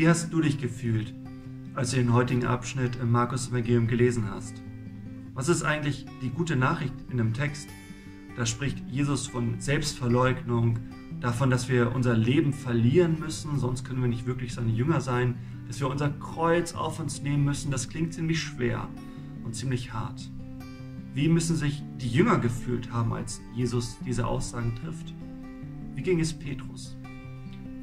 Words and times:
Wie 0.00 0.08
hast 0.08 0.32
du 0.32 0.40
dich 0.40 0.56
gefühlt, 0.56 1.12
als 1.74 1.90
du 1.90 1.98
den 1.98 2.14
heutigen 2.14 2.46
Abschnitt 2.46 2.96
im 3.02 3.10
Markus 3.10 3.50
Evangelium 3.50 3.86
gelesen 3.86 4.30
hast? 4.30 4.54
Was 5.34 5.50
ist 5.50 5.62
eigentlich 5.62 6.06
die 6.22 6.30
gute 6.30 6.56
Nachricht 6.56 6.94
in 7.10 7.18
dem 7.18 7.34
Text? 7.34 7.68
Da 8.34 8.46
spricht 8.46 8.78
Jesus 8.88 9.26
von 9.26 9.60
Selbstverleugnung, 9.60 10.78
davon, 11.20 11.50
dass 11.50 11.68
wir 11.68 11.94
unser 11.94 12.16
Leben 12.16 12.54
verlieren 12.54 13.20
müssen, 13.20 13.58
sonst 13.58 13.84
können 13.84 14.00
wir 14.00 14.08
nicht 14.08 14.24
wirklich 14.24 14.54
seine 14.54 14.70
Jünger 14.72 15.02
sein, 15.02 15.34
dass 15.66 15.80
wir 15.80 15.90
unser 15.90 16.08
Kreuz 16.08 16.72
auf 16.72 16.98
uns 16.98 17.20
nehmen 17.20 17.44
müssen. 17.44 17.70
Das 17.70 17.90
klingt 17.90 18.14
ziemlich 18.14 18.40
schwer 18.40 18.88
und 19.44 19.54
ziemlich 19.54 19.92
hart. 19.92 20.30
Wie 21.12 21.28
müssen 21.28 21.56
sich 21.56 21.82
die 22.00 22.08
Jünger 22.08 22.38
gefühlt 22.38 22.90
haben, 22.90 23.12
als 23.12 23.42
Jesus 23.54 23.98
diese 24.06 24.26
Aussagen 24.26 24.74
trifft? 24.76 25.12
Wie 25.94 26.00
ging 26.00 26.20
es 26.20 26.32
Petrus? 26.32 26.96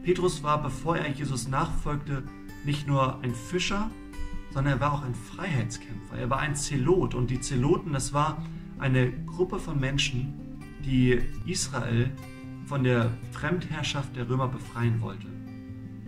Petrus 0.07 0.41
war, 0.41 0.63
bevor 0.63 0.95
er 0.95 1.11
Jesus 1.11 1.49
nachfolgte, 1.49 2.23
nicht 2.63 2.87
nur 2.87 3.21
ein 3.23 3.35
Fischer, 3.35 3.91
sondern 4.51 4.75
er 4.75 4.79
war 4.79 4.93
auch 4.93 5.03
ein 5.03 5.13
Freiheitskämpfer. 5.13 6.15
Er 6.17 6.29
war 6.29 6.39
ein 6.39 6.55
Zelot 6.55 7.13
und 7.13 7.29
die 7.29 7.41
Zeloten, 7.41 7.91
das 7.91 8.13
war 8.13 8.41
eine 8.79 9.11
Gruppe 9.25 9.59
von 9.59 9.81
Menschen, 9.81 10.33
die 10.85 11.19
Israel 11.45 12.09
von 12.67 12.85
der 12.85 13.11
Fremdherrschaft 13.33 14.15
der 14.15 14.29
Römer 14.29 14.47
befreien 14.47 15.01
wollte. 15.01 15.27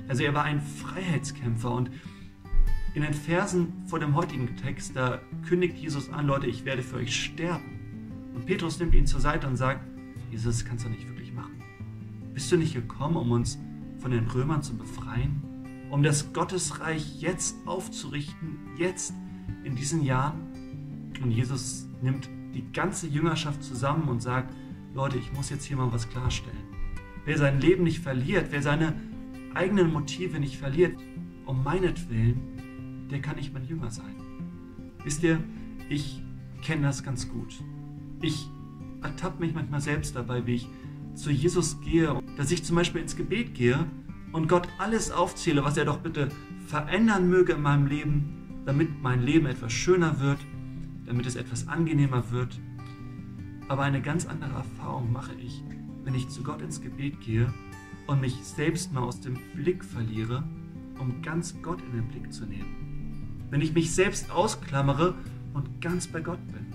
Also 0.08 0.23
er 0.23 0.34
war 0.34 0.45
ein 0.45 0.61
Freiheitskämpfer 0.61 1.70
und 1.70 1.91
in 2.94 3.02
den 3.02 3.13
Versen 3.13 3.84
vor 3.86 4.00
dem 4.00 4.16
heutigen 4.16 4.55
Text, 4.55 4.95
da 4.95 5.20
kündigt 5.45 5.77
Jesus 5.77 6.09
an, 6.09 6.25
Leute, 6.25 6.47
ich 6.47 6.63
werde 6.63 6.84
für 6.84 6.95
euch 6.95 7.13
sterben. 7.13 8.31
Und 8.34 8.45
Petrus 8.45 8.80
nimmt 8.80 8.95
ihn 8.95 9.08
zur 9.08 9.20
Seite 9.20 9.45
und 9.45 9.58
sagt, 9.58 9.86
Jesus, 10.31 10.59
das 10.59 10.66
kannst 10.66 10.86
du 10.86 10.89
nicht 10.89 11.05
wirklich 11.05 11.34
machen. 11.34 11.61
Bist 12.34 12.50
du 12.50 12.55
nicht 12.55 12.73
gekommen, 12.73 13.17
um 13.17 13.31
uns 13.31 13.59
von 13.99 14.12
den 14.12 14.28
Römern 14.28 14.64
zu 14.64 14.75
befreien? 14.75 15.42
Um 15.92 16.03
das 16.03 16.33
Gottesreich 16.33 17.22
jetzt 17.22 17.55
aufzurichten, 17.66 18.58
jetzt 18.78 19.14
in 19.64 19.75
diesen 19.75 20.03
Jahren? 20.03 21.11
Und 21.22 21.31
Jesus 21.31 21.88
nimmt 22.02 22.30
die 22.53 22.72
ganze 22.72 23.08
Jüngerschaft 23.08 23.64
zusammen 23.64 24.08
und 24.08 24.22
sagt, 24.22 24.53
Leute, 24.94 25.17
ich 25.17 25.31
muss 25.33 25.50
jetzt 25.50 25.66
hier 25.66 25.78
mal 25.78 25.91
was 25.91 26.09
klarstellen. 26.09 26.58
Wer 27.25 27.38
sein 27.38 27.59
Leben 27.59 27.83
nicht 27.83 28.00
verliert, 28.00 28.47
wer 28.52 28.61
seine 28.61 28.95
eigenen 29.53 29.91
Motive 29.91 30.39
nicht 30.39 30.58
verliert, 30.58 30.97
um 31.45 31.63
meinetwillen, 31.63 33.08
der 33.11 33.22
kann 33.22 33.36
nicht 33.36 33.53
mein 33.53 33.66
Jünger 33.66 33.91
sein. 33.91 34.16
Wisst 35.03 35.23
ihr, 35.23 35.44
ich 35.89 36.22
kenne 36.61 36.84
das 36.84 37.03
ganz 37.03 37.30
gut. 37.30 37.61
Ich 38.22 38.50
ertappe 39.02 39.39
mich 39.39 39.53
manchmal 39.53 39.81
selbst 39.81 40.16
dabei, 40.16 40.45
wie 40.45 40.56
ich 40.56 40.69
zu 41.16 41.32
Jesus 41.32 41.82
gehe, 41.82 42.22
dass 42.38 42.52
ich 42.52 42.64
zum 42.64 42.76
Beispiel 42.76 43.02
ins 43.02 43.16
Gebet 43.16 43.54
gehe 43.54 43.86
und 44.32 44.48
Gott 44.48 44.68
alles 44.78 45.12
aufzähle, 45.12 45.64
was 45.64 45.78
er 45.78 45.86
doch 45.86 46.00
bitte 46.00 46.30
verändern 46.68 47.30
möge 47.30 47.54
in 47.54 47.62
meinem 47.62 47.88
Leben, 47.88 48.62
damit 48.66 49.02
mein 49.02 49.22
Leben 49.22 49.48
etwas 49.48 49.74
schöner 49.74 50.20
wird, 50.20 50.40
damit 51.06 51.26
es 51.26 51.36
etwas 51.36 51.68
angenehmer 51.68 52.32
wird, 52.32 52.60
aber 53.70 53.84
eine 53.84 54.02
ganz 54.02 54.26
andere 54.26 54.52
Erfahrung 54.56 55.12
mache 55.12 55.34
ich, 55.36 55.64
wenn 56.04 56.16
ich 56.16 56.28
zu 56.30 56.42
Gott 56.44 56.62
ins 56.62 56.82
Gebet 56.82 57.22
gehe 57.22 57.54
und 58.08 58.20
mich 58.20 58.36
selbst 58.44 58.92
mal 58.92 59.04
aus 59.04 59.22
dem 59.22 59.38
Blick 59.56 59.86
verliere, 59.86 60.44
um 61.00 61.22
ganz 61.22 61.56
Gott 61.62 61.80
in 61.82 61.94
den 61.94 62.08
Blick 62.08 62.34
zu 62.34 62.46
nehmen. 62.46 63.46
Wenn 63.52 63.62
ich 63.62 63.74
mich 63.74 63.92
selbst 63.92 64.32
ausklammere 64.32 65.14
und 65.54 65.82
ganz 65.82 66.08
bei 66.08 66.20
Gott 66.20 66.40
bin. 66.48 66.74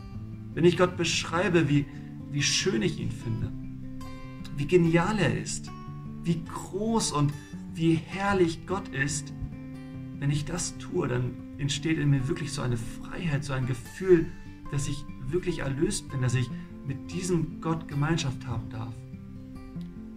Wenn 0.55 0.65
ich 0.65 0.79
Gott 0.79 0.97
beschreibe, 0.97 1.69
wie, 1.69 1.85
wie 2.31 2.43
schön 2.43 2.81
ich 2.83 3.01
ihn 3.01 3.11
finde, 3.11 3.53
wie 4.57 4.67
genial 4.67 5.19
er 5.19 5.39
ist, 5.39 5.71
wie 6.23 6.43
groß 6.45 7.13
und 7.13 7.33
wie 7.75 7.95
herrlich 7.95 8.67
Gott 8.67 8.89
ist. 8.89 9.33
Wenn 10.19 10.31
ich 10.31 10.45
das 10.45 10.79
tue, 10.79 11.09
dann 11.09 11.33
entsteht 11.59 11.99
in 11.99 12.11
mir 12.11 12.29
wirklich 12.29 12.53
so 12.53 12.63
eine 12.63 12.77
Freiheit, 12.77 13.45
so 13.45 13.53
ein 13.53 13.67
Gefühl, 13.67 14.27
dass 14.71 14.89
ich 14.89 15.05
wirklich 15.27 15.61
erlöst 15.61 16.09
bin, 16.09 16.23
dass 16.23 16.35
ich 16.35 16.49
mit 16.87 17.13
diesem 17.13 17.61
Gott 17.61 17.89
Gemeinschaft 17.89 18.47
haben 18.47 18.69
darf. 18.71 18.95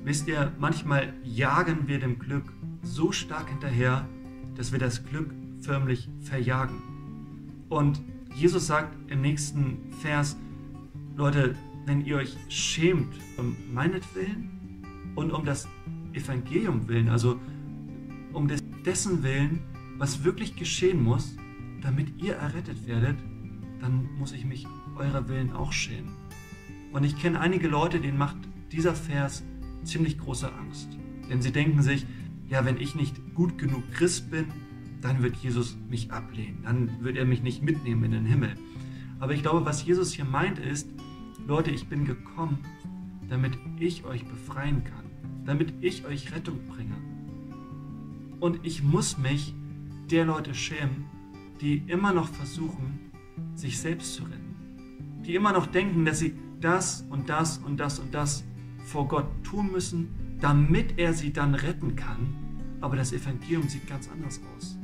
Wisst 0.04 0.28
ihr, 0.28 0.54
manchmal 0.60 1.14
jagen 1.24 1.88
wir 1.88 2.00
dem 2.00 2.18
Glück 2.20 2.54
so 2.82 3.12
stark 3.12 3.50
hinterher, 3.50 4.08
dass 4.56 4.72
wir 4.72 4.80
das 4.80 5.06
Glück 5.06 5.34
förmlich 5.60 6.10
verjagen. 6.22 6.82
Und 7.70 8.02
Jesus 8.34 8.68
sagt 8.68 8.96
im 9.12 9.22
nächsten 9.22 9.92
Vers, 10.02 10.38
Leute, 11.16 11.56
wenn 11.88 12.06
ihr 12.06 12.18
euch 12.18 12.36
schämt 12.50 13.16
um 13.38 13.56
meinetwillen 13.74 14.50
und 15.16 15.32
um 15.32 15.46
das 15.46 15.68
Evangelium 16.14 16.88
willen, 16.90 17.08
also 17.08 17.40
um 18.34 18.50
dessen 18.86 19.24
Willen, 19.24 19.60
was 19.98 20.24
wirklich 20.24 20.58
geschehen 20.58 21.02
muss, 21.02 21.36
damit 21.82 22.22
ihr 22.22 22.36
errettet 22.36 22.86
werdet, 22.88 23.18
dann 23.80 24.10
muss 24.20 24.34
ich 24.34 24.44
mich 24.44 24.68
eurer 24.98 25.30
Willen 25.30 25.54
auch 25.54 25.72
schämen. 25.72 26.12
Und 26.92 27.04
ich 27.06 27.18
kenne 27.18 27.40
einige 27.40 27.70
Leute, 27.70 28.00
denen 28.02 28.18
macht 28.18 28.38
dieser 28.72 28.94
Vers 28.94 29.44
ziemlich 29.84 30.20
große 30.20 30.52
Angst. 30.54 30.90
Denn 31.30 31.42
sie 31.42 31.52
denken 31.52 31.82
sich, 31.82 32.06
ja, 32.50 32.66
wenn 32.66 32.78
ich 32.78 32.96
nicht 32.96 33.34
gut 33.34 33.58
genug 33.58 33.84
Christ 33.94 34.30
bin, 34.30 34.46
dann 35.02 35.24
wird 35.24 35.38
Jesus 35.38 35.78
mich 35.90 36.12
ablehnen, 36.12 36.64
dann 36.64 37.02
wird 37.02 37.18
er 37.18 37.26
mich 37.26 37.44
nicht 37.44 37.64
mitnehmen 37.64 38.04
in 38.04 38.12
den 38.12 38.26
Himmel. 38.26 38.56
Aber 39.20 39.34
ich 39.34 39.42
glaube, 39.42 39.66
was 39.66 39.86
Jesus 39.86 40.12
hier 40.12 40.26
meint 40.26 40.60
ist, 40.60 40.90
Leute, 41.48 41.72
ich 41.72 41.88
bin 41.88 42.04
gekommen, 42.04 42.58
damit 43.30 43.58
ich 43.80 44.04
euch 44.04 44.26
befreien 44.26 44.84
kann, 44.84 45.06
damit 45.46 45.74
ich 45.80 46.06
euch 46.06 46.36
Rettung 46.36 46.60
bringe. 46.68 46.98
Und 48.42 48.66
ich 48.66 48.84
muss 48.84 49.18
mich 49.18 49.56
der 50.12 50.26
Leute 50.26 50.54
schämen, 50.54 51.06
die 51.62 51.78
immer 51.88 52.12
noch 52.12 52.28
versuchen, 52.28 53.00
sich 53.56 53.80
selbst 53.80 54.16
zu 54.16 54.24
retten. 54.24 55.22
Die 55.26 55.36
immer 55.36 55.54
noch 55.54 55.68
denken, 55.68 56.04
dass 56.04 56.20
sie 56.20 56.36
das 56.60 57.06
und 57.10 57.30
das 57.30 57.60
und 57.60 57.78
das 57.78 58.00
und 58.00 58.14
das 58.14 58.44
vor 58.84 59.08
Gott 59.08 59.28
tun 59.46 59.72
müssen, 59.72 60.10
damit 60.42 61.00
er 61.00 61.14
sie 61.14 61.32
dann 61.32 61.56
retten 61.56 61.96
kann. 61.96 62.36
Aber 62.82 62.98
das 62.98 63.14
Evangelium 63.14 63.70
sieht 63.70 63.88
ganz 63.88 64.10
anders 64.10 64.42
aus. 64.58 64.78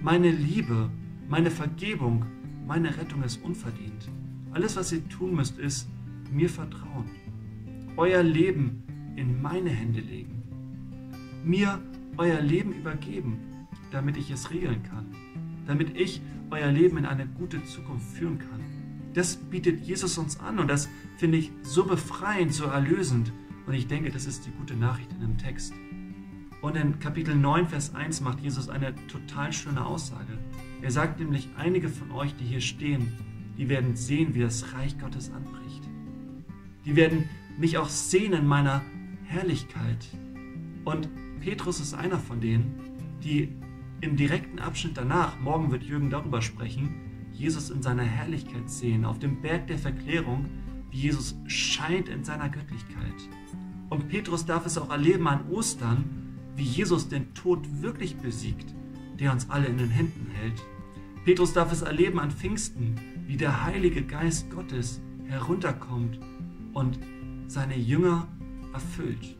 Meine 0.00 0.30
Liebe, 0.30 0.88
meine 1.28 1.50
Vergebung, 1.50 2.24
meine 2.64 2.96
Rettung 2.96 3.24
ist 3.24 3.42
unverdient. 3.42 4.08
Alles, 4.52 4.76
was 4.76 4.92
ihr 4.92 5.06
tun 5.08 5.34
müsst, 5.34 5.58
ist 5.58 5.88
mir 6.32 6.48
vertrauen. 6.48 7.10
Euer 7.96 8.22
Leben 8.22 8.82
in 9.16 9.40
meine 9.40 9.70
Hände 9.70 10.00
legen. 10.00 10.42
Mir 11.44 11.80
euer 12.16 12.40
Leben 12.40 12.72
übergeben, 12.72 13.38
damit 13.90 14.16
ich 14.16 14.30
es 14.30 14.50
regeln 14.50 14.82
kann. 14.82 15.06
Damit 15.66 15.96
ich 15.96 16.20
euer 16.50 16.70
Leben 16.70 16.98
in 16.98 17.06
eine 17.06 17.26
gute 17.26 17.64
Zukunft 17.64 18.08
führen 18.16 18.38
kann. 18.38 18.60
Das 19.14 19.36
bietet 19.36 19.80
Jesus 19.80 20.18
uns 20.18 20.38
an 20.40 20.58
und 20.58 20.68
das 20.68 20.88
finde 21.16 21.38
ich 21.38 21.50
so 21.62 21.84
befreiend, 21.84 22.52
so 22.52 22.66
erlösend. 22.66 23.32
Und 23.66 23.74
ich 23.74 23.86
denke, 23.86 24.10
das 24.10 24.26
ist 24.26 24.46
die 24.46 24.50
gute 24.50 24.76
Nachricht 24.76 25.10
in 25.12 25.20
dem 25.20 25.38
Text. 25.38 25.72
Und 26.60 26.76
in 26.76 26.98
Kapitel 26.98 27.34
9, 27.34 27.68
Vers 27.68 27.94
1 27.94 28.20
macht 28.20 28.40
Jesus 28.40 28.68
eine 28.68 28.94
total 29.06 29.52
schöne 29.52 29.84
Aussage. 29.84 30.38
Er 30.82 30.90
sagt 30.90 31.18
nämlich, 31.20 31.48
einige 31.56 31.88
von 31.88 32.10
euch, 32.10 32.34
die 32.36 32.44
hier 32.44 32.60
stehen, 32.60 33.12
die 33.56 33.68
werden 33.68 33.96
sehen, 33.96 34.34
wie 34.34 34.40
das 34.40 34.74
Reich 34.74 34.98
Gottes 34.98 35.30
anbricht. 35.32 35.85
Die 36.86 36.94
werden 36.94 37.28
mich 37.58 37.78
auch 37.78 37.88
sehen 37.88 38.32
in 38.32 38.46
meiner 38.46 38.82
Herrlichkeit. 39.24 40.06
Und 40.84 41.08
Petrus 41.40 41.80
ist 41.80 41.94
einer 41.94 42.18
von 42.18 42.40
denen, 42.40 42.80
die 43.24 43.52
im 44.00 44.16
direkten 44.16 44.60
Abschnitt 44.60 44.96
danach, 44.96 45.38
morgen 45.40 45.72
wird 45.72 45.82
Jürgen 45.82 46.10
darüber 46.10 46.40
sprechen, 46.42 46.94
Jesus 47.32 47.70
in 47.70 47.82
seiner 47.82 48.04
Herrlichkeit 48.04 48.70
sehen, 48.70 49.04
auf 49.04 49.18
dem 49.18 49.42
Berg 49.42 49.66
der 49.66 49.78
Verklärung, 49.78 50.46
wie 50.90 50.98
Jesus 50.98 51.34
scheint 51.48 52.08
in 52.08 52.22
seiner 52.24 52.48
Göttlichkeit. 52.48 53.14
Und 53.90 54.08
Petrus 54.08 54.46
darf 54.46 54.64
es 54.64 54.78
auch 54.78 54.90
erleben 54.90 55.26
an 55.26 55.48
Ostern, 55.50 56.04
wie 56.54 56.62
Jesus 56.62 57.08
den 57.08 57.34
Tod 57.34 57.82
wirklich 57.82 58.16
besiegt, 58.16 58.74
der 59.18 59.32
uns 59.32 59.50
alle 59.50 59.66
in 59.66 59.78
den 59.78 59.90
Händen 59.90 60.30
hält. 60.30 60.62
Petrus 61.24 61.52
darf 61.52 61.72
es 61.72 61.82
erleben 61.82 62.20
an 62.20 62.30
Pfingsten, 62.30 62.94
wie 63.26 63.36
der 63.36 63.64
Heilige 63.64 64.02
Geist 64.02 64.50
Gottes 64.50 65.00
herunterkommt 65.26 66.20
und 66.76 66.98
seine 67.46 67.78
Jünger 67.78 68.28
erfüllt. 68.74 69.38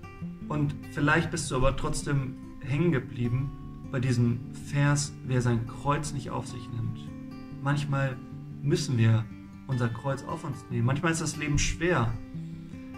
Und 0.48 0.74
vielleicht 0.92 1.30
bist 1.30 1.50
du 1.50 1.56
aber 1.56 1.76
trotzdem 1.76 2.34
hängen 2.60 2.92
geblieben 2.92 3.50
bei 3.92 4.00
diesem 4.00 4.40
Vers, 4.54 5.12
wer 5.26 5.42
sein 5.42 5.66
Kreuz 5.66 6.14
nicht 6.14 6.30
auf 6.30 6.46
sich 6.46 6.66
nimmt. 6.70 6.98
Manchmal 7.62 8.16
müssen 8.62 8.96
wir 8.96 9.26
unser 9.66 9.90
Kreuz 9.90 10.22
auf 10.24 10.44
uns 10.44 10.64
nehmen. 10.70 10.86
Manchmal 10.86 11.12
ist 11.12 11.20
das 11.20 11.36
Leben 11.36 11.58
schwer. 11.58 12.10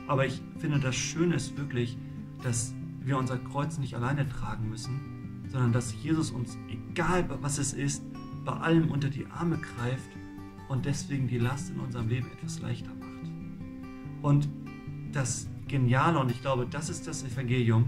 Aber 0.06 0.25
ich 0.25 0.40
finde, 0.58 0.79
das 0.79 0.94
Schöne 0.94 1.35
ist 1.35 1.58
wirklich, 1.58 1.99
dass 2.40 2.75
wir 3.00 3.19
unser 3.19 3.38
Kreuz 3.38 3.76
nicht 3.79 3.96
alleine 3.96 4.29
tragen 4.29 4.70
müssen, 4.70 5.49
sondern 5.49 5.73
dass 5.73 5.93
Jesus 6.00 6.31
uns, 6.31 6.56
egal 6.69 7.29
was 7.43 7.58
es 7.58 7.73
ist, 7.73 8.05
bei 8.44 8.52
allem 8.52 8.93
unter 8.93 9.08
die 9.08 9.26
Arme 9.26 9.58
greift 9.58 10.11
und 10.69 10.87
deswegen 10.87 11.26
die 11.26 11.38
Last 11.38 11.70
in 11.70 11.81
unserem 11.81 12.08
Leben 12.08 12.31
etwas 12.31 12.61
leichter 12.61 12.90
macht. 12.90 12.98
Und 14.29 14.47
das 15.11 15.49
Geniale, 15.69 16.19
und 16.19 16.31
ich 16.31 16.43
glaube, 16.43 16.67
das 16.71 16.91
ist 16.91 17.07
das 17.07 17.23
Evangelium, 17.23 17.87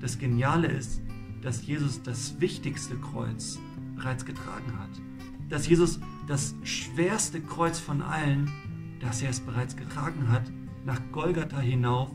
das 0.00 0.16
Geniale 0.16 0.68
ist, 0.68 1.02
dass 1.42 1.66
Jesus 1.66 2.00
das 2.04 2.40
wichtigste 2.40 2.94
Kreuz 2.94 3.58
bereits 3.96 4.24
getragen 4.24 4.78
hat. 4.78 4.90
Dass 5.48 5.66
Jesus 5.66 5.98
das 6.28 6.54
schwerste 6.62 7.40
Kreuz 7.40 7.80
von 7.80 8.00
allen, 8.00 8.48
dass 9.00 9.22
er 9.22 9.30
es 9.30 9.40
bereits 9.40 9.74
getragen 9.74 10.30
hat, 10.30 10.44
nach 10.84 11.00
Golgatha 11.10 11.58
hinauf 11.58 12.12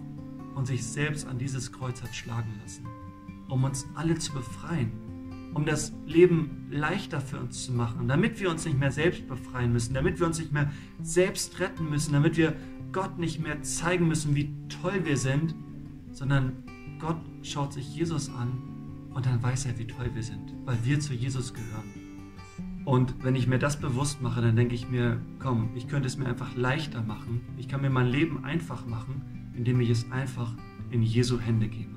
und 0.56 0.66
sich 0.66 0.86
selbst 0.86 1.28
an 1.28 1.38
dieses 1.38 1.74
Kreuz 1.74 2.02
hat 2.02 2.16
schlagen 2.16 2.54
lassen, 2.64 2.86
um 3.50 3.66
uns 3.66 3.86
alle 3.96 4.18
zu 4.18 4.32
befreien, 4.32 4.94
um 5.54 5.66
das 5.66 5.92
Leben 6.06 6.68
leichter 6.70 7.20
für 7.20 7.42
uns 7.42 7.66
zu 7.66 7.74
machen, 7.74 8.08
damit 8.08 8.40
wir 8.40 8.50
uns 8.50 8.64
nicht 8.64 8.80
mehr 8.80 8.94
selbst 8.94 9.28
befreien 9.28 9.74
müssen, 9.74 9.94
damit 9.94 10.22
wir 10.22 10.26
uns 10.26 10.40
nicht 10.40 10.54
mehr 10.54 10.72
selbst 11.02 11.60
retten 11.60 11.90
müssen, 11.90 12.14
damit 12.14 12.38
wir 12.38 12.56
Gott 12.92 13.18
nicht 13.18 13.40
mehr 13.40 13.62
zeigen 13.62 14.08
müssen, 14.08 14.36
wie 14.36 14.54
toll 14.82 15.06
wir 15.06 15.18
sind, 15.18 15.56
sondern 16.12 16.64
Gott 17.00 17.22
schaut 17.44 17.74
sich 17.74 17.96
Jesus 17.96 18.30
an 18.30 18.52
und 19.14 19.26
dann 19.26 19.42
weiß 19.42 19.66
er, 19.66 19.78
wie 19.78 19.88
toll 19.88 20.10
wir 20.14 20.24
sind, 20.24 20.54
weil 20.66 20.78
wir 20.84 21.00
zu 21.00 21.14
Jesus 21.14 21.54
gehören. 21.54 22.08
Und 22.86 23.22
wenn 23.24 23.36
ich 23.36 23.48
mir 23.48 23.60
das 23.60 23.80
bewusst 23.80 24.22
mache, 24.22 24.42
dann 24.42 24.56
denke 24.56 24.74
ich 24.74 24.90
mir, 24.90 25.22
komm, 25.40 25.72
ich 25.76 25.88
könnte 25.88 26.08
es 26.08 26.18
mir 26.18 26.26
einfach 26.26 26.56
leichter 26.56 27.04
machen. 27.04 27.42
Ich 27.58 27.68
kann 27.68 27.82
mir 27.82 27.90
mein 27.90 28.08
Leben 28.08 28.46
einfach 28.46 28.86
machen, 28.86 29.52
indem 29.56 29.82
ich 29.82 29.90
es 29.90 30.10
einfach 30.12 30.54
in 30.90 31.04
Jesu 31.04 31.40
Hände 31.40 31.68
gebe. 31.68 31.97